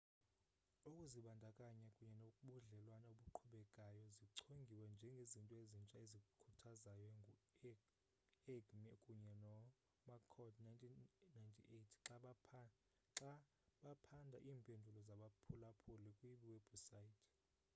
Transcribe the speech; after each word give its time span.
"ukuzibandakanya 0.89 1.87
kunye 1.95 2.15
nobudlelwane 2.41 3.07
obuqhubekayo 3.13 4.03
zichongiwe 4.17 4.85
njengezinto 4.93 5.53
ezintsha 5.63 5.97
ezikhuthazayo 6.03 7.09
ngu-eighmey 7.19 8.97
kunye 9.05 9.33
nomccord 9.43 10.55
1998 10.57 12.77
xa 13.17 13.35
baphanda 13.83 14.37
iimpendulo 14.49 14.99
zabaphulaphuli 15.09 16.09
kwiiwebhusayithi 16.17 17.29